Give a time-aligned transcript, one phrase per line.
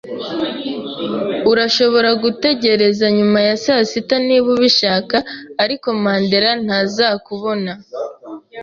[1.51, 5.17] Urashobora gutegereza nyuma ya saa sita niba ubishaka,
[5.63, 7.71] ariko Mandera ntazakubona.